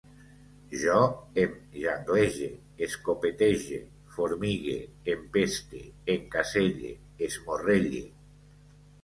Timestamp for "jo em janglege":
0.83-2.47